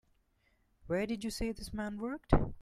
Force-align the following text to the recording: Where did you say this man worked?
Where 0.87 1.05
did 1.05 1.23
you 1.23 1.29
say 1.29 1.51
this 1.51 1.71
man 1.75 1.99
worked? 1.99 2.31